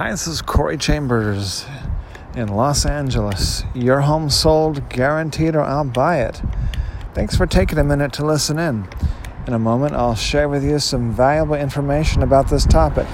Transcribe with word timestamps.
Hi, 0.00 0.10
this 0.12 0.26
is 0.26 0.40
Corey 0.40 0.78
Chambers 0.78 1.66
in 2.34 2.48
Los 2.48 2.86
Angeles. 2.86 3.64
Your 3.74 4.00
home 4.00 4.30
sold, 4.30 4.88
guaranteed, 4.88 5.54
or 5.54 5.60
I'll 5.60 5.84
buy 5.84 6.22
it. 6.22 6.40
Thanks 7.12 7.36
for 7.36 7.44
taking 7.44 7.76
a 7.76 7.84
minute 7.84 8.10
to 8.14 8.24
listen 8.24 8.58
in. 8.58 8.88
In 9.46 9.52
a 9.52 9.58
moment, 9.58 9.92
I'll 9.92 10.14
share 10.14 10.48
with 10.48 10.64
you 10.64 10.78
some 10.78 11.12
valuable 11.12 11.54
information 11.54 12.22
about 12.22 12.48
this 12.48 12.64
topic. 12.64 13.06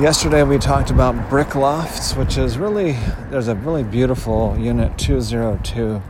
Yesterday, 0.00 0.44
we 0.44 0.56
talked 0.56 0.88
about 0.88 1.28
brick 1.28 1.54
lofts, 1.54 2.16
which 2.16 2.38
is 2.38 2.56
really, 2.56 2.92
there's 3.28 3.48
a 3.48 3.54
really 3.54 3.84
beautiful 3.84 4.56
unit 4.58 4.96
202 4.96 6.00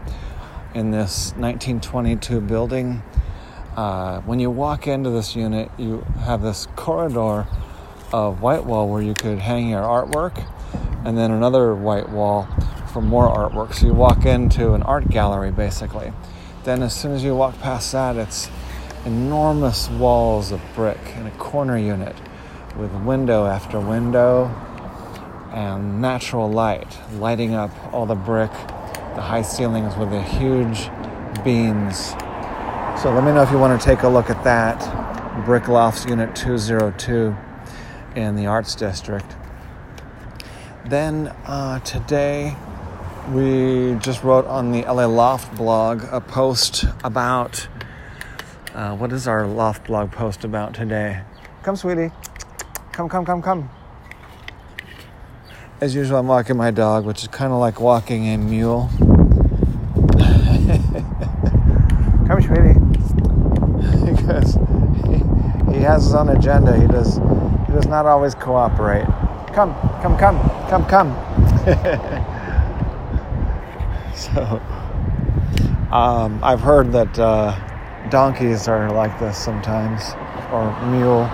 in 0.77 0.93
this 0.93 1.33
1922 1.33 2.41
building 2.41 3.03
uh, 3.79 4.21
when 4.23 4.41
you 4.41 4.51
walk 4.51 4.89
into 4.89 5.09
this 5.09 5.37
unit, 5.37 5.71
you 5.79 6.01
have 6.25 6.43
this 6.43 6.67
corridor 6.75 7.47
of 8.13 8.43
white 8.43 8.65
wall 8.65 8.89
where 8.89 9.01
you 9.01 9.15
could 9.15 9.39
hang 9.39 9.69
your 9.69 9.83
artwork, 9.83 10.45
and 11.05 11.17
then 11.17 11.31
another 11.31 11.77
white 11.77 12.09
wall 12.09 12.49
for 12.93 13.01
more 13.01 13.29
artwork. 13.29 13.73
So 13.73 13.87
you 13.87 13.95
walk 13.95 14.27
into 14.27 14.73
an 14.73 14.83
art 14.83 15.09
gallery 15.11 15.53
basically. 15.53 16.13
Then, 16.65 16.83
as 16.83 16.93
soon 16.93 17.13
as 17.13 17.23
you 17.23 17.37
walk 17.37 17.57
past 17.61 17.93
that, 17.93 18.17
it's 18.17 18.51
enormous 19.07 19.89
walls 19.91 20.51
of 20.51 20.61
brick 20.75 21.15
in 21.17 21.29
a 21.29 21.31
corner 21.39 21.79
unit 21.79 22.17
with 22.77 22.93
window 23.05 23.47
after 23.47 23.79
window 23.79 24.47
and 25.53 26.03
natural 26.03 26.51
light 26.51 26.99
lighting 27.13 27.55
up 27.55 27.71
all 27.95 28.07
the 28.07 28.17
brick, 28.17 28.51
the 29.15 29.23
high 29.23 29.43
ceilings 29.43 29.97
with 29.97 30.11
the 30.11 30.21
huge 30.21 30.91
beams 31.45 32.17
so 33.03 33.13
let 33.15 33.23
me 33.23 33.31
know 33.31 33.43
if 33.43 33.51
you 33.53 33.59
want 33.59 33.81
to 33.81 33.87
take 33.87 34.03
a 34.03 34.09
look 34.09 34.29
at 34.29 34.43
that. 34.43 35.45
Brick 35.45 35.69
Lofts 35.69 36.05
Unit 36.07 36.35
202 36.35 37.37
in 38.17 38.35
the 38.35 38.47
Arts 38.47 38.75
District. 38.75 39.37
Then 40.85 41.29
uh, 41.47 41.79
today 41.81 42.57
we 43.33 43.95
just 44.01 44.25
wrote 44.25 44.47
on 44.47 44.73
the 44.73 44.83
LA 44.83 45.07
Loft 45.07 45.57
blog 45.57 46.03
a 46.11 46.21
post 46.21 46.87
about 47.05 47.69
uh, 48.75 48.97
what 48.97 49.13
is 49.13 49.29
our 49.29 49.47
Loft 49.47 49.85
blog 49.87 50.11
post 50.11 50.43
about 50.43 50.75
today? 50.75 51.23
Come, 51.63 51.77
sweetie. 51.77 52.11
Come, 52.91 53.09
come, 53.09 53.25
come, 53.25 53.41
come. 53.41 53.71
As 55.81 55.95
usual, 55.95 56.19
I'm 56.19 56.27
walking 56.27 56.57
my 56.57 56.73
dog, 56.73 57.07
which 57.07 57.23
is 57.23 57.29
kind 57.29 57.53
of 57.53 57.61
like 57.61 57.81
walking 57.81 58.27
a 58.29 58.37
mule. 58.37 58.91
come, 62.27 62.43
sweetie 62.43 62.89
because 64.29 64.55
he, 65.07 65.73
he 65.73 65.78
has 65.89 66.05
his 66.05 66.15
own 66.15 66.29
agenda. 66.29 66.79
He 66.79 66.87
does 66.87 67.17
he 67.67 67.73
does 67.73 67.87
not 67.87 68.05
always 68.05 68.35
cooperate. 68.35 69.07
Come, 69.55 69.73
come, 70.03 70.19
come, 70.19 70.39
come, 70.69 70.85
come. 70.87 71.15
so 74.15 74.61
um, 75.91 76.39
I've 76.45 76.61
heard 76.61 76.93
that 76.93 77.19
uh, 77.19 77.57
donkeys 78.11 78.69
are 78.69 78.93
like 78.93 79.19
this 79.19 79.39
sometimes, 79.39 80.13
or 80.53 80.79
mule. 80.91 81.25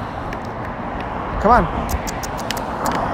Come 1.42 1.50
on. 1.50 1.64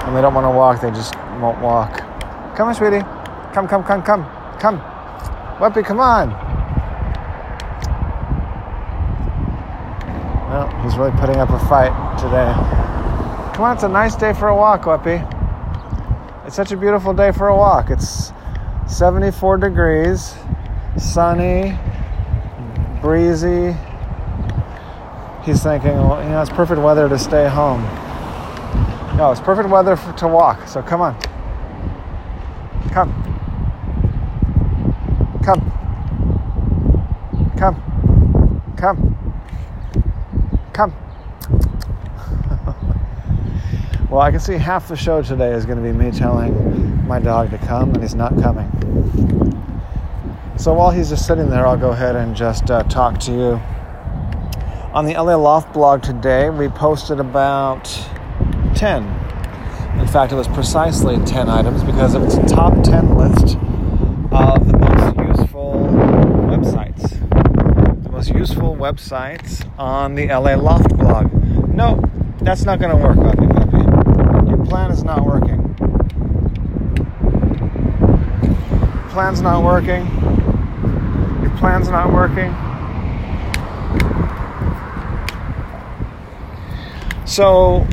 When 0.04 0.14
they 0.14 0.20
don't 0.20 0.34
want 0.34 0.44
to 0.44 0.50
walk, 0.50 0.82
they 0.82 0.90
just 0.90 1.14
won't 1.40 1.58
walk. 1.62 2.00
Come 2.54 2.68
on, 2.68 2.74
sweetie. 2.74 3.00
Come, 3.54 3.66
come, 3.66 3.82
come, 3.82 4.02
come, 4.02 4.26
come. 4.58 4.78
Whoopee, 5.58 5.82
come 5.82 6.00
on. 6.00 6.50
Well, 10.50 10.66
he's 10.90 10.98
really 10.98 11.16
putting 11.18 11.36
up 11.36 11.50
a 11.50 11.58
fight 11.66 11.92
today. 12.18 12.52
Come 13.54 13.64
on, 13.64 13.76
it's 13.76 13.84
a 13.84 13.88
nice 13.88 14.16
day 14.16 14.32
for 14.32 14.48
a 14.48 14.56
walk, 14.56 14.82
Weppy. 14.82 15.20
It's 16.46 16.56
such 16.56 16.72
a 16.72 16.76
beautiful 16.76 17.14
day 17.14 17.30
for 17.30 17.46
a 17.48 17.56
walk. 17.56 17.90
It's 17.90 18.32
74 18.88 19.58
degrees, 19.58 20.34
sunny, 20.96 21.78
breezy. 23.00 23.76
He's 25.44 25.62
thinking, 25.62 25.92
well, 25.92 26.22
you 26.24 26.30
know, 26.30 26.42
it's 26.42 26.50
perfect 26.50 26.80
weather 26.80 27.08
to 27.08 27.18
stay 27.18 27.48
home. 27.48 27.82
No, 29.16 29.30
it's 29.30 29.40
perfect 29.40 29.68
weather 29.68 29.94
for, 29.94 30.12
to 30.14 30.28
walk, 30.28 30.66
so 30.66 30.82
come 30.82 31.00
on. 31.00 31.14
Come. 32.90 33.12
Come. 35.44 35.60
Come. 37.56 38.74
Come. 38.76 39.09
Come. 40.80 40.94
well, 44.10 44.22
I 44.22 44.30
can 44.30 44.40
see 44.40 44.54
half 44.54 44.88
the 44.88 44.96
show 44.96 45.20
today 45.20 45.52
is 45.52 45.66
going 45.66 45.76
to 45.76 45.84
be 45.84 45.92
me 45.92 46.10
telling 46.10 47.06
my 47.06 47.18
dog 47.18 47.50
to 47.50 47.58
come, 47.58 47.90
and 47.90 48.02
he's 48.02 48.14
not 48.14 48.32
coming. 48.40 48.70
So 50.56 50.72
while 50.72 50.90
he's 50.90 51.10
just 51.10 51.26
sitting 51.26 51.50
there, 51.50 51.66
I'll 51.66 51.76
go 51.76 51.90
ahead 51.90 52.16
and 52.16 52.34
just 52.34 52.70
uh, 52.70 52.82
talk 52.84 53.20
to 53.20 53.30
you. 53.30 53.60
On 54.94 55.04
the 55.04 55.12
LA 55.12 55.34
Loft 55.34 55.74
blog 55.74 56.02
today, 56.02 56.48
we 56.48 56.68
posted 56.68 57.20
about 57.20 57.84
10. 58.74 59.02
In 60.00 60.06
fact, 60.06 60.32
it 60.32 60.36
was 60.36 60.48
precisely 60.48 61.22
10 61.26 61.50
items 61.50 61.84
because 61.84 62.14
it 62.14 62.20
was 62.20 62.38
a 62.38 62.46
top 62.46 62.72
10 62.82 63.18
list 63.18 63.58
of 64.32 64.66
the 64.66 64.78
most 64.78 65.40
useful 65.40 65.74
websites 66.48 67.20
most 68.20 68.34
useful 68.34 68.69
websites 68.80 69.70
on 69.78 70.14
the 70.14 70.26
LA 70.26 70.54
Loft 70.54 70.96
blog. 70.96 71.30
No, 71.68 72.02
that's 72.40 72.64
not 72.64 72.80
going 72.80 72.90
to 72.90 72.96
work, 72.96 73.16
Puppy 73.16 73.46
Puppy. 73.46 74.48
Your 74.48 74.64
plan 74.64 74.90
is 74.90 75.04
not 75.04 75.24
working. 75.24 75.58
Plan's 79.10 79.42
not 79.42 79.62
working. 79.62 80.06
Your 81.42 81.50
plan's 81.58 81.90
not 81.90 82.10
working. 82.12 82.54
So 87.26 87.86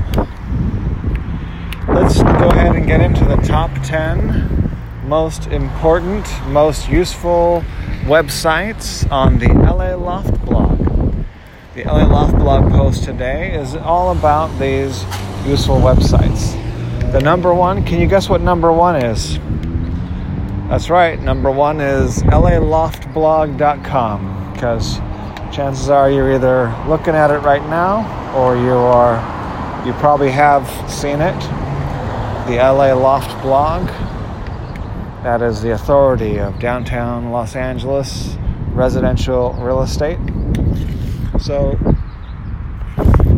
let's 1.89 2.21
go 2.23 2.49
ahead 2.49 2.75
and 2.77 2.87
get 2.87 3.01
into 3.01 3.25
the 3.25 3.35
top 3.45 3.71
10 3.83 4.67
most 5.07 5.47
important, 5.47 6.25
most 6.47 6.89
useful 6.89 7.63
websites 8.03 9.09
on 9.11 9.37
the 9.39 9.47
LA 9.47 9.95
Loft 9.95 10.45
blog. 10.45 10.66
The 11.77 11.83
LA 11.83 12.07
Loft 12.07 12.35
blog 12.39 12.71
post 12.71 13.03
today 13.03 13.53
is 13.53 13.75
all 13.75 14.11
about 14.11 14.47
these 14.57 15.03
useful 15.45 15.75
websites. 15.75 16.53
The 17.11 17.19
number 17.19 17.53
one, 17.53 17.85
can 17.85 18.01
you 18.01 18.07
guess 18.07 18.27
what 18.27 18.41
number 18.41 18.73
one 18.73 18.95
is? 18.95 19.37
That's 20.69 20.89
right, 20.89 21.21
number 21.21 21.51
one 21.51 21.79
is 21.79 22.23
laloftblog.com 22.23 24.53
because 24.53 24.97
chances 25.55 25.91
are 25.91 26.09
you're 26.09 26.33
either 26.33 26.75
looking 26.87 27.13
at 27.13 27.29
it 27.29 27.41
right 27.41 27.61
now 27.69 28.33
or 28.35 28.57
you 28.57 28.73
are 28.73 29.85
you 29.85 29.93
probably 29.99 30.31
have 30.31 30.67
seen 30.89 31.21
it. 31.21 31.39
The 32.47 32.55
LA 32.55 32.93
Loft 32.93 33.39
blog 33.43 33.85
that 35.21 35.43
is 35.43 35.61
the 35.61 35.73
authority 35.73 36.39
of 36.39 36.57
downtown 36.57 37.29
Los 37.29 37.55
Angeles 37.55 38.35
residential 38.71 39.53
real 39.59 39.83
estate. 39.83 40.17
So, 41.39 41.77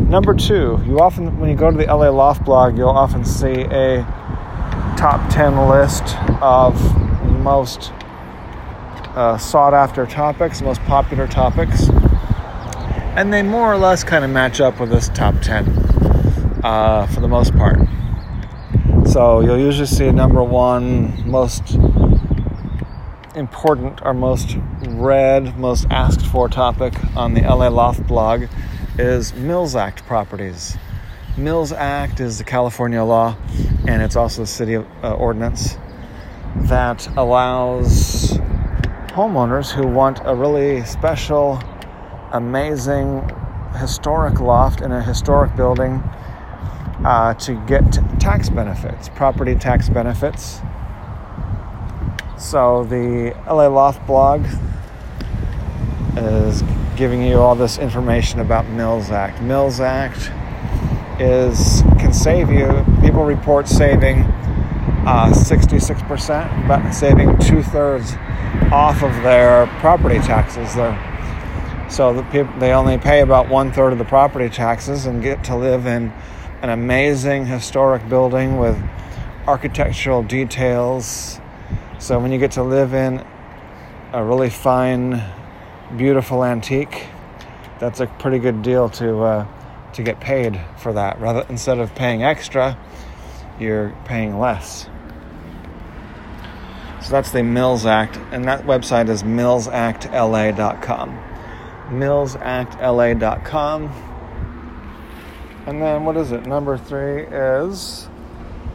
number 0.08 0.34
two, 0.34 0.80
you 0.86 1.00
often, 1.00 1.38
when 1.38 1.50
you 1.50 1.56
go 1.56 1.70
to 1.70 1.76
the 1.76 1.84
LA 1.84 2.08
Loft 2.08 2.44
blog, 2.44 2.78
you'll 2.78 2.88
often 2.88 3.24
see 3.24 3.62
a 3.62 4.02
top 4.96 5.30
10 5.32 5.68
list 5.68 6.16
of 6.42 6.74
most 7.40 7.92
uh, 9.14 9.36
sought 9.38 9.74
after 9.74 10.06
topics, 10.06 10.62
most 10.62 10.80
popular 10.82 11.26
topics. 11.26 11.88
And 13.16 13.32
they 13.32 13.42
more 13.42 13.72
or 13.72 13.76
less 13.76 14.04
kind 14.04 14.24
of 14.24 14.30
match 14.30 14.60
up 14.60 14.80
with 14.80 14.90
this 14.90 15.08
top 15.10 15.34
10 15.42 15.66
uh, 16.62 17.06
for 17.06 17.20
the 17.20 17.28
most 17.28 17.54
part. 17.54 17.78
So 19.06 19.40
you'll 19.40 19.58
usually 19.58 19.86
see 19.86 20.10
number 20.10 20.42
one 20.42 21.28
most 21.28 21.76
important 23.34 24.00
or 24.02 24.14
most 24.14 24.56
read, 24.80 25.56
most 25.58 25.86
asked 25.90 26.26
for 26.26 26.48
topic 26.48 26.94
on 27.16 27.34
the 27.34 27.42
LA 27.42 27.68
Loft 27.68 28.06
blog 28.06 28.44
is 28.98 29.32
Mills 29.34 29.76
Act 29.76 30.04
properties. 30.06 30.76
Mills 31.36 31.72
Act 31.72 32.20
is 32.20 32.38
the 32.38 32.44
California 32.44 33.02
law, 33.02 33.36
and 33.86 34.02
it's 34.02 34.16
also 34.16 34.42
a 34.42 34.46
city 34.46 34.76
uh, 34.76 35.14
ordinance 35.14 35.78
that 36.56 37.06
allows 37.16 38.32
homeowners 39.10 39.70
who 39.70 39.86
want 39.86 40.20
a 40.24 40.34
really 40.34 40.84
special, 40.84 41.62
amazing, 42.32 43.28
historic 43.78 44.40
loft 44.40 44.80
in 44.80 44.90
a 44.92 45.02
historic 45.02 45.54
building 45.54 46.02
uh, 47.04 47.34
to 47.34 47.54
get 47.66 47.92
tax 48.18 48.50
benefits, 48.50 49.08
property 49.10 49.54
tax 49.54 49.88
benefits. 49.88 50.60
So 52.40 52.84
the 52.84 53.36
LA 53.46 53.66
Loft 53.66 54.06
blog 54.06 54.46
is 56.16 56.62
giving 56.96 57.22
you 57.22 57.34
all 57.34 57.54
this 57.54 57.76
information 57.76 58.40
about 58.40 58.66
Mills 58.70 59.10
Act. 59.10 59.42
Mills 59.42 59.78
Act 59.78 60.32
is 61.20 61.82
can 61.98 62.14
save 62.14 62.50
you. 62.50 62.66
People 63.02 63.24
report 63.24 63.68
saving 63.68 64.20
uh, 65.06 65.30
66%, 65.34 66.66
but 66.66 66.92
saving 66.92 67.36
two 67.40 67.62
thirds 67.62 68.14
off 68.72 69.02
of 69.02 69.12
their 69.22 69.66
property 69.80 70.18
taxes. 70.20 70.74
There, 70.74 71.88
so 71.90 72.14
the 72.14 72.22
people 72.24 72.58
they 72.58 72.72
only 72.72 72.96
pay 72.96 73.20
about 73.20 73.50
one 73.50 73.70
third 73.70 73.92
of 73.92 73.98
the 73.98 74.06
property 74.06 74.48
taxes 74.48 75.04
and 75.04 75.22
get 75.22 75.44
to 75.44 75.56
live 75.56 75.84
in 75.84 76.10
an 76.62 76.70
amazing 76.70 77.46
historic 77.46 78.08
building 78.08 78.56
with 78.56 78.82
architectural 79.46 80.22
details. 80.22 81.39
So 82.00 82.18
when 82.18 82.32
you 82.32 82.38
get 82.38 82.52
to 82.52 82.62
live 82.62 82.94
in 82.94 83.22
a 84.14 84.24
really 84.24 84.48
fine, 84.48 85.22
beautiful 85.98 86.42
antique, 86.42 87.08
that's 87.78 88.00
a 88.00 88.06
pretty 88.06 88.38
good 88.38 88.62
deal 88.62 88.88
to 88.88 89.22
uh, 89.22 89.46
to 89.92 90.02
get 90.02 90.18
paid 90.18 90.58
for 90.78 90.94
that. 90.94 91.20
Rather 91.20 91.44
instead 91.50 91.78
of 91.78 91.94
paying 91.94 92.22
extra, 92.22 92.78
you're 93.60 93.94
paying 94.06 94.38
less. 94.38 94.88
So 97.02 97.10
that's 97.10 97.32
the 97.32 97.42
Mills 97.42 97.84
Act, 97.84 98.16
and 98.32 98.46
that 98.46 98.64
website 98.64 99.10
is 99.10 99.22
millsactla.com. 99.22 101.22
Millsactla.com. 101.90 103.82
And 105.66 105.82
then 105.82 106.06
what 106.06 106.16
is 106.16 106.32
it? 106.32 106.46
Number 106.46 106.78
three 106.78 107.24
is 107.24 108.08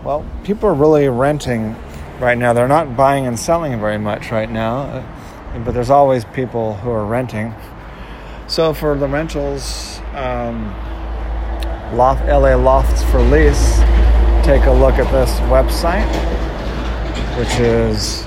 well, 0.03 0.23
people 0.43 0.69
are 0.69 0.75
really 0.75 1.09
renting 1.09 1.75
right 2.19 2.37
now. 2.37 2.53
They're 2.53 2.67
not 2.67 2.95
buying 2.95 3.25
and 3.27 3.39
selling 3.39 3.79
very 3.79 3.97
much 3.97 4.31
right 4.31 4.49
now, 4.49 4.81
uh, 4.81 5.59
but 5.59 5.73
there's 5.73 5.89
always 5.89 6.25
people 6.25 6.75
who 6.77 6.89
are 6.89 7.05
renting. 7.05 7.53
So 8.47 8.73
for 8.73 8.97
the 8.97 9.07
rentals, 9.07 9.99
um, 10.13 10.73
Loft, 11.93 12.25
LA 12.25 12.55
Lofts 12.55 13.03
for 13.03 13.21
Lease, 13.21 13.77
take 14.45 14.65
a 14.65 14.71
look 14.71 14.95
at 14.95 15.11
this 15.11 15.29
website, 15.51 16.07
which 17.37 17.59
is 17.59 18.25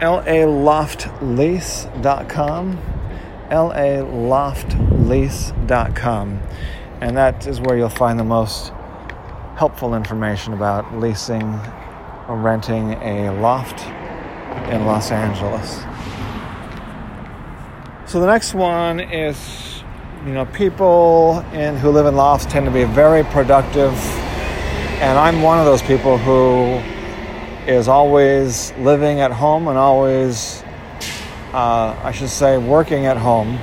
laloftlease.com. 0.00 2.78
laloftlease.com. 3.50 6.42
And 7.00 7.16
that 7.16 7.46
is 7.46 7.60
where 7.60 7.76
you'll 7.76 7.88
find 7.88 8.18
the 8.18 8.24
most 8.24 8.72
helpful 9.58 9.96
information 9.96 10.52
about 10.52 11.00
leasing 11.00 11.42
or 12.28 12.36
renting 12.36 12.92
a 13.02 13.28
loft 13.40 13.84
in 14.70 14.84
Los 14.86 15.10
Angeles. 15.10 15.80
So 18.08 18.20
the 18.20 18.26
next 18.26 18.54
one 18.54 19.00
is, 19.00 19.82
you 20.24 20.32
know, 20.32 20.46
people 20.46 21.40
in 21.52 21.76
who 21.76 21.90
live 21.90 22.06
in 22.06 22.14
lofts 22.14 22.46
tend 22.46 22.66
to 22.66 22.72
be 22.72 22.84
very 22.84 23.24
productive, 23.24 23.92
and 25.02 25.18
I'm 25.18 25.42
one 25.42 25.58
of 25.58 25.64
those 25.64 25.82
people 25.82 26.18
who 26.18 26.80
is 27.68 27.88
always 27.88 28.72
living 28.78 29.18
at 29.18 29.32
home 29.32 29.66
and 29.66 29.76
always, 29.76 30.62
uh, 31.52 31.98
I 32.04 32.12
should 32.12 32.30
say, 32.30 32.58
working 32.58 33.06
at 33.06 33.16
home. 33.16 33.58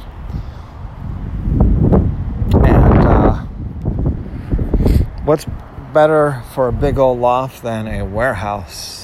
And 2.53 3.07
uh, 3.07 3.35
what's 5.25 5.47
better 5.93 6.43
for 6.55 6.69
a 6.69 6.73
big 6.73 6.99
old 6.99 7.19
loft 7.19 7.63
than 7.63 7.89
a 7.89 8.05
warehouse? 8.05 9.04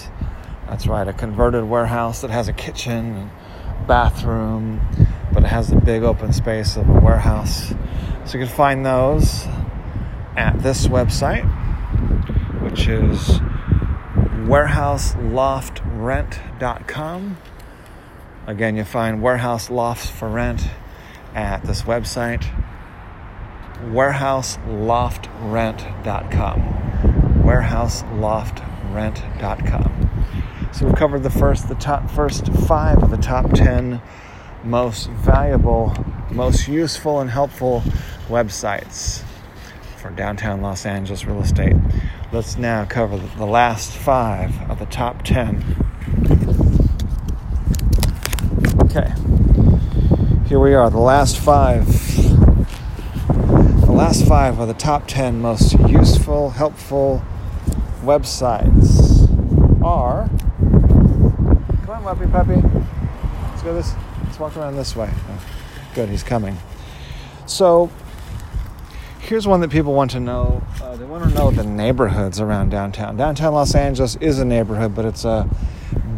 That's 0.70 0.86
right, 0.86 1.06
a 1.08 1.12
converted 1.12 1.64
warehouse 1.64 2.20
that 2.20 2.30
has 2.30 2.46
a 2.46 2.52
kitchen 2.52 3.16
and 3.16 3.28
bathroom, 3.88 4.80
but 5.32 5.42
it 5.42 5.48
has 5.48 5.68
the 5.68 5.74
big 5.74 6.04
open 6.04 6.32
space 6.32 6.76
of 6.76 6.88
a 6.88 6.92
warehouse. 6.92 7.74
So 8.24 8.38
you 8.38 8.46
can 8.46 8.54
find 8.54 8.86
those 8.86 9.48
at 10.36 10.62
this 10.62 10.86
website, 10.86 11.42
which 12.62 12.86
is 12.86 13.40
warehouseloftrent.com. 14.46 17.36
Again, 18.46 18.76
you 18.76 18.84
find 18.84 19.20
warehouse 19.20 19.70
lofts 19.70 20.08
for 20.08 20.28
rent 20.28 20.68
at 21.34 21.64
this 21.64 21.82
website, 21.82 22.44
warehouseloftrent.com. 23.86 26.62
Warehouseloftrent.com. 27.42 30.09
So 30.72 30.86
we've 30.86 30.94
covered 30.94 31.22
the 31.22 31.30
first, 31.30 31.68
the 31.68 31.74
top 31.74 32.10
first 32.10 32.46
five 32.66 33.02
of 33.02 33.10
the 33.10 33.18
top 33.18 33.52
ten 33.52 34.00
most 34.64 35.10
valuable, 35.10 35.94
most 36.30 36.68
useful, 36.68 37.20
and 37.20 37.28
helpful 37.30 37.82
websites 38.28 39.22
for 39.98 40.10
downtown 40.10 40.62
Los 40.62 40.86
Angeles 40.86 41.24
real 41.26 41.42
estate. 41.42 41.76
Let's 42.32 42.56
now 42.56 42.84
cover 42.84 43.18
the 43.18 43.46
last 43.46 43.92
five 43.92 44.58
of 44.70 44.78
the 44.78 44.86
top 44.86 45.22
ten. 45.22 45.62
Okay, 48.84 49.12
here 50.48 50.60
we 50.60 50.72
are, 50.74 50.88
the 50.88 50.98
last 50.98 51.38
five. 51.38 51.86
The 53.26 53.92
last 53.92 54.26
five 54.26 54.58
are 54.60 54.66
the 54.66 54.74
top 54.74 55.06
ten 55.06 55.40
most 55.40 55.78
useful, 55.80 56.50
helpful 56.50 57.22
websites 58.02 59.26
are 59.84 60.30
on, 62.06 62.16
puppy, 62.16 62.30
puppy. 62.30 62.54
Let's 62.54 63.62
go 63.62 63.74
this. 63.74 63.94
Let's 64.24 64.38
walk 64.38 64.56
around 64.56 64.76
this 64.76 64.96
way. 64.96 65.10
Oh, 65.12 65.44
good, 65.94 66.08
he's 66.08 66.22
coming. 66.22 66.56
So, 67.46 67.90
here's 69.20 69.46
one 69.46 69.60
that 69.60 69.70
people 69.70 69.92
want 69.92 70.10
to 70.12 70.20
know. 70.20 70.62
Uh, 70.82 70.96
they 70.96 71.04
want 71.04 71.28
to 71.28 71.34
know 71.34 71.50
the 71.50 71.64
neighborhoods 71.64 72.40
around 72.40 72.70
downtown. 72.70 73.16
Downtown 73.16 73.54
Los 73.54 73.74
Angeles 73.74 74.16
is 74.16 74.38
a 74.38 74.44
neighborhood, 74.44 74.94
but 74.94 75.04
it's 75.04 75.24
a 75.24 75.48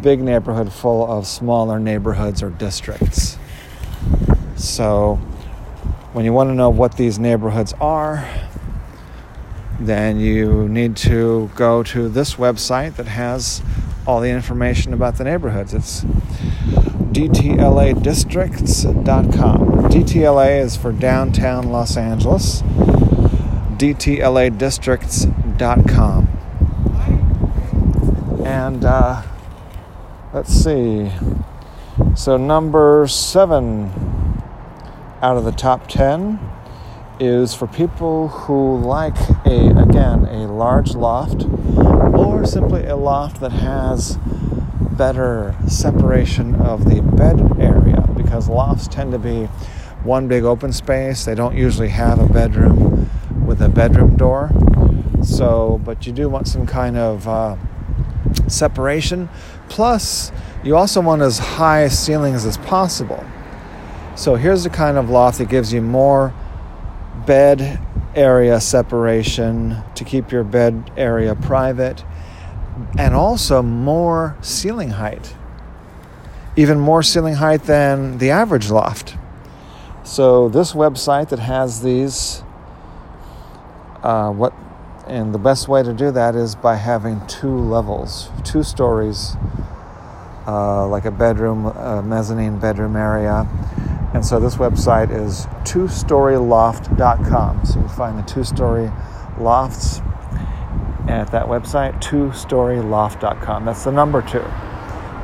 big 0.03 0.21
neighborhood 0.21 0.73
full 0.73 1.11
of 1.11 1.27
smaller 1.27 1.79
neighborhoods 1.79 2.43
or 2.43 2.51
districts. 2.51 3.39
So, 4.57 5.17
when 6.13 6.25
you 6.25 6.33
want 6.33 6.51
to 6.51 6.55
know 6.55 6.71
what 6.71 6.97
these 6.97 7.19
neighborhoods 7.19 7.73
are, 7.81 8.29
then 9.81 10.21
you 10.21 10.69
need 10.69 10.97
to 10.97 11.51
go 11.57 11.83
to 11.83 12.09
this 12.09 12.35
website 12.35 12.97
that 12.97 13.07
has 13.07 13.63
all 14.07 14.21
the 14.21 14.31
information 14.31 14.93
about 14.93 15.17
the 15.17 15.25
neighborhoods. 15.25 15.75
It's 15.75 16.05
dtladistricts.com. 17.13 19.59
DTLA 19.91 20.61
is 20.61 20.77
for 20.77 20.93
downtown 20.93 21.71
Los 21.71 21.97
Angeles. 21.97 22.63
dtladistricts.com. 23.77 26.29
And 28.45 28.85
uh, 28.85 29.23
let's 30.33 30.53
see. 30.53 31.13
So, 32.17 32.37
number 32.37 33.07
seven 33.09 33.93
out 35.21 35.37
of 35.37 35.45
the 35.45 35.53
top 35.53 35.87
10 35.89 36.41
is 37.21 37.55
for 37.55 37.69
people 37.69 38.29
who 38.29 38.79
like 38.79 39.15
a, 39.47 39.69
again, 39.79 40.25
a 40.25 40.51
large 40.53 40.95
loft 40.95 41.45
or 42.43 42.47
simply 42.47 42.85
a 42.87 42.97
loft 42.97 43.41
that 43.41 43.53
has 43.53 44.19
better 44.99 45.55
separation 45.69 46.57
of 46.57 46.85
the 46.85 47.01
bed 47.01 47.41
area 47.61 48.05
because 48.17 48.49
lofts 48.49 48.89
tend 48.89 49.13
to 49.13 49.19
be 49.19 49.45
one 50.03 50.27
big 50.27 50.43
open 50.43 50.73
space. 50.73 51.25
They 51.25 51.37
don't 51.37 51.57
usually 51.57 51.91
have 51.91 52.19
a 52.19 52.27
bedroom 52.27 53.09
with 53.47 53.63
a 53.63 53.69
bedroom 53.69 54.17
door. 54.17 54.51
So, 55.23 55.81
but 55.85 56.05
you 56.05 56.13
do 56.13 56.29
want 56.29 56.49
some 56.49 56.67
kind 56.67 56.97
of 56.97 57.29
uh, 57.29 57.57
separation. 58.49 59.29
Plus, 59.69 60.33
you 60.65 60.77
also 60.77 61.01
want 61.01 61.23
as 61.23 61.39
high 61.39 61.87
ceilings 61.87 62.45
as 62.45 62.57
possible. 62.59 63.25
So, 64.17 64.35
here's 64.35 64.65
the 64.65 64.71
kind 64.71 64.99
of 64.99 65.09
loft 65.09 65.39
that 65.39 65.49
gives 65.49 65.73
you 65.73 65.81
more 65.81 66.35
bed 67.25 67.79
area 68.17 68.61
separation 68.61 69.77
to 69.95 70.03
keep 70.03 70.33
your 70.33 70.43
bed 70.43 70.91
area 70.97 71.37
private 71.37 72.05
and 72.99 73.15
also 73.15 73.63
more 73.63 74.37
ceiling 74.41 74.91
height. 74.91 75.35
Even 76.57 76.79
more 76.79 77.03
ceiling 77.03 77.35
height 77.35 77.65
than 77.65 78.19
the 78.19 78.31
average 78.31 78.71
loft. 78.71 79.17
So, 80.05 80.49
this 80.49 80.73
website 80.73 81.29
that 81.31 81.39
has 81.39 81.83
these, 81.83 82.43
uh, 84.03 84.31
what 84.31 84.53
and 85.07 85.35
the 85.35 85.39
best 85.39 85.69
way 85.69 85.83
to 85.83 85.93
do 85.93 86.11
that 86.13 86.35
is 86.35 86.55
by 86.55 86.77
having 86.77 87.21
two 87.27 87.59
levels, 87.59 88.31
two 88.45 88.63
stories, 88.63 89.37
uh, 90.47 90.87
like 90.87 91.05
a 91.05 91.11
bedroom, 91.11 91.67
a 91.67 92.03
mezzanine 92.03 92.59
bedroom 92.59 92.97
area. 92.97 93.47
And 94.15 94.25
so 94.25 94.39
this 94.39 94.57
website 94.57 95.11
is 95.11 95.47
twostoryloft.com. 95.65 97.65
So 97.65 97.81
you 97.81 97.89
find 97.89 98.19
the 98.19 98.23
two 98.23 98.45
story 98.45 98.93
lofts 99.39 100.01
at 101.21 101.31
that 101.31 101.47
website, 101.47 102.03
twostoryloft.com. 102.03 103.65
That's 103.65 103.85
the 103.85 103.93
number 103.93 104.21
two, 104.23 104.45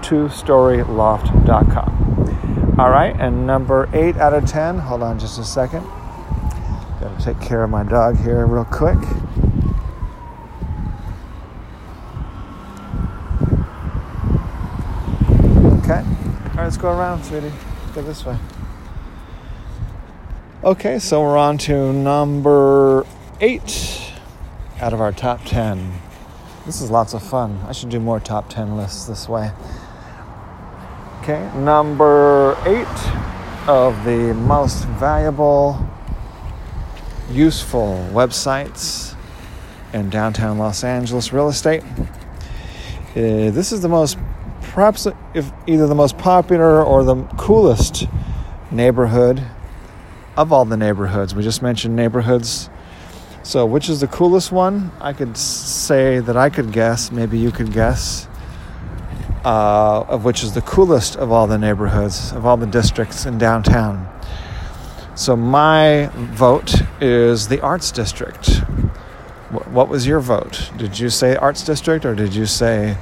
twostoryloft.com. 0.07 2.77
All 2.79 2.91
right, 2.91 3.17
and 3.19 3.45
number 3.47 3.89
eight 3.93 4.17
out 4.17 4.33
of 4.35 4.47
10, 4.47 4.79
hold 4.79 5.03
on 5.03 5.19
just 5.19 5.39
a 5.39 5.45
second. 5.45 5.83
Got 7.01 7.19
to 7.19 7.25
take 7.25 7.41
care 7.41 7.65
of 7.65 7.71
my 7.71 7.83
dog 7.83 8.19
here 8.19 8.47
real 8.47 8.67
quick. 8.67 8.99
Okay. 15.83 16.01
All 16.01 16.05
right, 16.55 16.65
let's 16.65 16.77
go 16.77 16.91
around, 16.91 17.25
sweetie. 17.25 17.51
Go 17.95 18.03
this 18.03 18.27
way. 18.27 18.37
Okay, 20.63 20.99
so 20.99 21.23
we're 21.23 21.39
on 21.39 21.57
to 21.59 21.93
number 21.93 23.07
eight 23.41 24.08
out 24.81 24.93
of 24.93 25.01
our 25.01 25.13
top 25.13 25.45
10. 25.45 25.93
This 26.65 26.81
is 26.81 26.91
lots 26.91 27.15
of 27.15 27.23
fun. 27.23 27.59
I 27.67 27.73
should 27.73 27.89
do 27.89 27.99
more 27.99 28.21
top 28.21 28.49
10 28.49 28.77
lists 28.77 29.07
this 29.07 29.29
way. 29.29 29.51
Okay, 31.23 31.51
number 31.57 32.57
eight 32.65 33.69
of 33.69 34.05
the 34.05 34.35
most 34.35 34.85
valuable, 34.85 35.79
useful 37.31 38.09
websites 38.13 39.15
in 39.93 40.11
downtown 40.11 40.59
Los 40.59 40.85
Angeles 40.85 41.33
real 41.33 41.49
estate. 41.49 41.83
Uh, 41.83 43.51
this 43.51 43.73
is 43.73 43.81
the 43.81 43.89
most 43.89 44.17
perhaps 44.79 45.09
if 45.35 45.51
either 45.67 45.87
the 45.87 45.95
most 45.95 46.17
popular 46.19 46.85
or 46.85 47.03
the 47.03 47.17
coolest 47.37 48.07
neighborhood 48.71 49.43
of 50.37 50.53
all 50.53 50.65
the 50.65 50.77
neighborhoods. 50.77 51.35
We 51.35 51.43
just 51.43 51.63
mentioned 51.63 51.97
neighborhoods. 51.97 52.71
So, 53.43 53.65
which 53.65 53.89
is 53.89 54.01
the 54.01 54.07
coolest 54.07 54.53
one? 54.53 54.91
I 55.01 55.13
could 55.13 55.37
say 55.37 56.19
that 56.21 56.37
I 56.37 56.51
could 56.51 56.73
guess, 56.73 57.11
maybe 57.11 57.39
you 57.39 57.51
could 57.51 57.73
guess, 57.73 58.29
uh, 59.45 60.05
of 60.09 60.25
which 60.25 60.43
is 60.43 60.53
the 60.53 60.61
coolest 60.61 61.17
of 61.17 61.33
all 61.33 61.47
the 61.47 61.59
neighborhoods, 61.59 62.33
of 62.33 62.45
all 62.45 62.57
the 62.57 62.67
districts 62.67 63.25
in 63.25 63.39
downtown. 63.39 64.07
So, 65.15 65.35
my 65.35 66.11
vote 66.15 66.75
is 67.01 67.49
the 67.49 67.61
Arts 67.61 67.91
District. 67.91 68.63
What 69.71 69.89
was 69.89 70.07
your 70.07 70.21
vote? 70.21 70.71
Did 70.77 70.99
you 70.99 71.09
say 71.09 71.35
Arts 71.35 71.65
District 71.65 72.05
or 72.05 72.15
did 72.15 72.35
you 72.35 72.45
say 72.45 72.99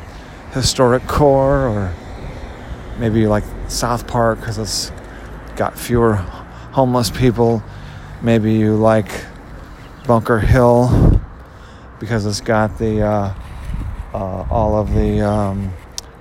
historic 0.53 1.07
core 1.07 1.67
or 1.67 1.93
maybe 2.99 3.21
you 3.21 3.29
like 3.29 3.45
South 3.69 4.07
Park 4.07 4.39
because 4.39 4.59
it's 4.59 4.93
got 5.57 5.79
fewer 5.79 6.15
homeless 6.73 7.11
people. 7.11 7.63
Maybe 8.23 8.55
you 8.55 8.77
like 8.77 9.11
Bunker 10.07 10.39
Hill 10.39 11.21
because 11.99 12.27
it's 12.27 12.41
got 12.41 12.79
the 12.79 13.03
uh, 13.03 13.35
uh, 14.15 14.47
all 14.51 14.77
of 14.77 14.95
the 14.95 15.21
um, 15.21 15.73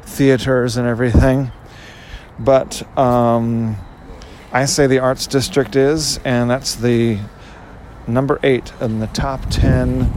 theaters 0.03 0.77
and 0.77 0.87
everything. 0.87 1.51
But 2.39 2.81
um, 2.97 3.77
I 4.51 4.65
say 4.65 4.87
the 4.87 4.99
Arts 4.99 5.27
District 5.27 5.75
is, 5.75 6.19
and 6.25 6.49
that's 6.49 6.75
the 6.75 7.19
number 8.07 8.39
eight 8.43 8.73
in 8.81 8.99
the 8.99 9.07
top 9.07 9.49
ten 9.49 10.11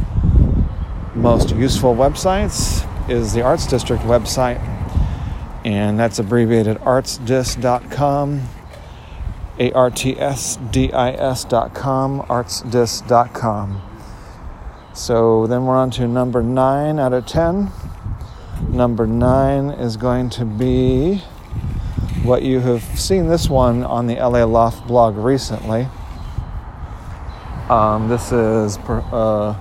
most 1.15 1.55
useful 1.55 1.95
websites 1.95 2.85
is 3.11 3.33
the 3.33 3.43
Arts 3.43 3.67
District 3.67 4.03
website, 4.05 4.61
and 5.65 5.99
that's 5.99 6.19
abbreviated 6.19 6.79
artsdis.com, 9.59 10.93
artsdis.com. 12.23 13.83
So 14.95 15.47
then 15.47 15.65
we're 15.65 15.77
on 15.77 15.91
to 15.93 16.09
number 16.09 16.43
nine 16.43 16.99
out 16.99 17.13
of 17.13 17.27
ten. 17.27 17.71
Number 18.69 19.07
nine 19.07 19.71
is 19.71 19.97
going 19.97 20.31
to 20.31 20.45
be 20.45 21.23
what 22.23 22.43
you 22.43 22.61
have 22.61 22.83
seen 22.99 23.29
this 23.29 23.49
one 23.49 23.85
on 23.85 24.07
the 24.07 24.15
LA 24.17 24.45
Loft 24.45 24.87
blog 24.87 25.17
recently. 25.17 25.89
Um, 27.69 28.09
this 28.09 28.33
is, 28.33 28.79
uh, 28.79 29.55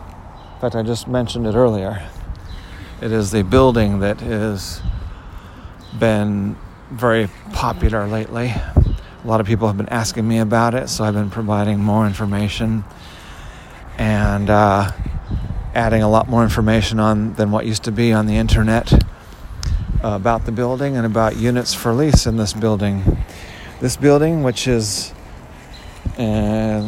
in 0.55 0.61
fact, 0.61 0.75
I 0.75 0.81
just 0.81 1.07
mentioned 1.07 1.45
it 1.45 1.55
earlier. 1.55 2.09
It 3.01 3.11
is 3.11 3.31
the 3.31 3.43
building 3.43 3.99
that 3.99 4.21
has 4.21 4.81
been 5.99 6.57
very 6.89 7.29
popular 7.53 8.07
lately. 8.07 8.53
A 9.23 9.27
lot 9.27 9.41
of 9.41 9.47
people 9.47 9.67
have 9.67 9.77
been 9.77 9.89
asking 9.89 10.27
me 10.27 10.37
about 10.37 10.75
it, 10.75 10.89
so 10.89 11.03
I've 11.03 11.15
been 11.15 11.31
providing 11.31 11.79
more 11.79 12.05
information 12.05 12.85
and 13.97 14.49
uh, 14.49 14.91
adding 15.73 16.03
a 16.03 16.09
lot 16.09 16.29
more 16.29 16.43
information 16.43 16.99
on 16.99 17.33
than 17.33 17.51
what 17.51 17.65
used 17.65 17.83
to 17.83 17.91
be 17.91 18.13
on 18.13 18.27
the 18.27 18.35
internet 18.35 18.93
uh, 18.93 18.99
about 20.03 20.45
the 20.45 20.51
building 20.51 20.95
and 20.95 21.05
about 21.05 21.35
units 21.35 21.73
for 21.73 21.93
lease 21.93 22.27
in 22.27 22.37
this 22.37 22.53
building. 22.53 23.23
This 23.81 23.97
building, 23.97 24.43
which 24.43 24.67
is, 24.67 25.13
uh, 26.19 26.87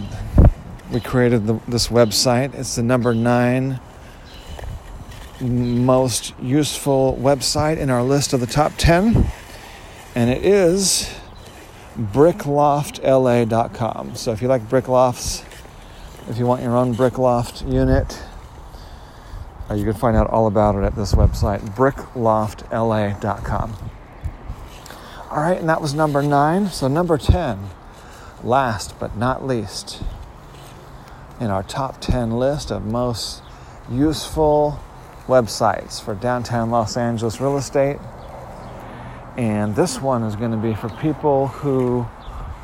we 0.92 1.00
created 1.00 1.48
the, 1.48 1.60
this 1.68 1.88
website. 1.88 2.54
It's 2.54 2.76
the 2.76 2.84
number 2.84 3.14
nine 3.16 3.80
most 5.42 6.34
useful 6.42 7.18
website 7.20 7.78
in 7.78 7.90
our 7.90 8.04
list 8.04 8.34
of 8.34 8.40
the 8.40 8.48
top 8.48 8.74
10, 8.78 9.26
and 10.14 10.30
it 10.30 10.46
is 10.46 11.19
brickloftla.com. 12.00 14.16
So 14.16 14.32
if 14.32 14.42
you 14.42 14.48
like 14.48 14.70
brick 14.70 14.88
lofts, 14.88 15.44
if 16.30 16.38
you 16.38 16.46
want 16.46 16.64
your 16.64 16.78
own 16.78 16.94
brick 16.94 17.18
loft 17.18 17.64
unit, 17.64 18.24
uh, 19.70 19.76
you 19.76 19.84
can 19.84 19.94
find 19.94 20.18
out 20.18 20.30
all 20.30 20.48
about 20.48 20.76
it 20.76 20.84
at 20.84 20.96
this 20.96 21.14
website, 21.14 21.60
brickloftla.com. 21.76 23.76
All 25.30 25.42
right, 25.42 25.60
and 25.60 25.68
that 25.70 25.82
was 25.82 25.94
number 25.94 26.24
nine. 26.24 26.70
So, 26.70 26.88
number 26.88 27.18
10, 27.18 27.70
last 28.44 29.00
but 29.00 29.16
not 29.16 29.46
least, 29.46 30.02
in 31.40 31.52
our 31.52 31.62
top 31.62 32.02
10 32.02 32.32
list 32.32 32.72
of 32.72 32.84
most 32.84 33.44
useful 33.92 34.80
websites 35.28 36.04
for 36.04 36.16
downtown 36.16 36.72
Los 36.72 36.98
Angeles 36.98 37.40
real 37.40 37.58
estate. 37.58 38.00
And 39.40 39.74
this 39.74 40.02
one 40.02 40.24
is 40.24 40.36
going 40.36 40.52
to 40.52 40.58
be 40.58 40.76
for 40.76 40.90
people 40.90 41.48
who 41.48 42.06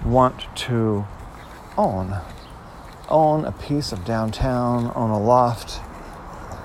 want 0.04 0.54
to 0.56 1.06
own 1.78 2.20
own 3.08 3.46
a 3.46 3.54
piece 3.54 3.94
of 3.94 4.04
downtown, 4.04 4.92
own 4.94 5.10
a 5.10 5.18
loft. 5.18 5.80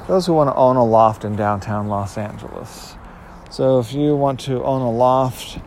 Those 0.08 0.26
who 0.26 0.32
want 0.32 0.50
to 0.50 0.54
own 0.56 0.74
a 0.74 0.84
loft 0.84 1.24
in 1.24 1.36
downtown 1.36 1.86
Los 1.86 2.18
Angeles. 2.18 2.96
So 3.50 3.78
if 3.78 3.92
you 3.92 4.16
want 4.16 4.40
to 4.40 4.64
own 4.64 4.82
a 4.82 4.90
loft 4.90 5.60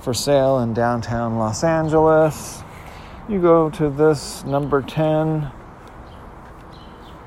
for 0.00 0.14
sale 0.14 0.60
in 0.60 0.72
downtown 0.72 1.36
Los 1.36 1.62
Angeles, 1.62 2.62
you 3.28 3.42
go 3.42 3.68
to 3.68 3.90
this 3.90 4.42
number 4.44 4.80
10 4.80 5.50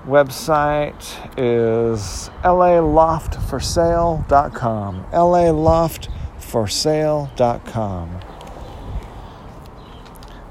website 0.08 1.04
is 1.38 2.32
laloftforsale.com. 2.44 5.06
forsale.com. 6.54 8.20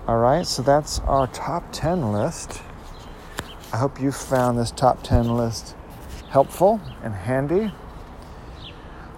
All 0.09 0.19
right, 0.19 0.45
so 0.45 0.61
that's 0.61 0.99
our 1.01 1.29
top 1.29 1.63
10 1.71 2.11
list. 2.11 2.61
I 3.73 3.77
hope 3.77 4.01
you 4.01 4.11
found 4.11 4.59
this 4.59 4.73
top 4.73 5.05
10 5.05 5.37
list 5.37 5.77
helpful 6.29 6.81
and 7.05 7.15
handy. 7.15 7.73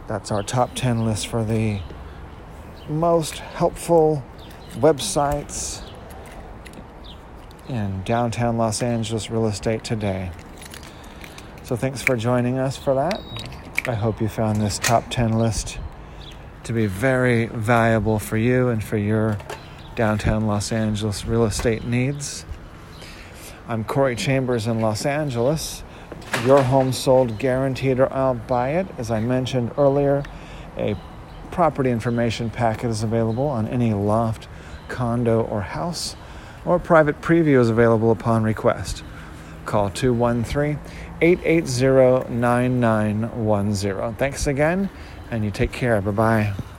That's 0.08 0.30
our 0.30 0.42
top 0.42 0.74
10 0.74 1.06
list 1.06 1.26
for 1.26 1.42
the 1.42 1.80
most 2.86 3.38
helpful 3.38 4.22
websites 4.74 5.82
in 7.66 8.02
downtown 8.02 8.58
Los 8.58 8.82
Angeles 8.82 9.30
real 9.30 9.46
estate 9.46 9.84
today. 9.84 10.32
So, 11.62 11.76
thanks 11.76 12.02
for 12.02 12.14
joining 12.14 12.58
us 12.58 12.76
for 12.76 12.94
that. 12.94 13.22
I 13.88 13.94
hope 13.94 14.20
you 14.20 14.28
found 14.28 14.60
this 14.60 14.78
top 14.78 15.04
10 15.08 15.32
list 15.32 15.78
to 16.64 16.72
be 16.72 16.86
very 16.86 17.46
valuable 17.46 18.18
for 18.18 18.36
you 18.36 18.68
and 18.68 18.82
for 18.82 18.96
your 18.96 19.38
downtown 19.94 20.46
Los 20.46 20.72
Angeles 20.72 21.26
real 21.26 21.44
estate 21.44 21.84
needs. 21.84 22.44
I'm 23.68 23.84
Corey 23.84 24.16
Chambers 24.16 24.66
in 24.66 24.80
Los 24.80 25.04
Angeles. 25.06 25.84
Your 26.44 26.62
home 26.62 26.92
sold 26.92 27.38
guaranteed 27.38 28.00
or 28.00 28.12
I'll 28.12 28.34
buy 28.34 28.70
it. 28.70 28.86
As 28.96 29.10
I 29.10 29.20
mentioned 29.20 29.72
earlier, 29.76 30.22
a 30.76 30.96
property 31.50 31.90
information 31.90 32.50
packet 32.50 32.90
is 32.90 33.02
available 33.02 33.46
on 33.46 33.68
any 33.68 33.92
loft, 33.92 34.48
condo, 34.88 35.42
or 35.42 35.60
house, 35.60 36.16
or 36.64 36.78
private 36.78 37.20
preview 37.20 37.60
is 37.60 37.68
available 37.68 38.10
upon 38.10 38.42
request. 38.42 39.04
Call 39.66 39.90
213 39.90 40.78
880 41.20 42.32
9910. 42.32 44.14
Thanks 44.14 44.46
again, 44.46 44.90
and 45.30 45.44
you 45.44 45.50
take 45.50 45.72
care. 45.72 46.00
Bye 46.00 46.10
bye. 46.10 46.73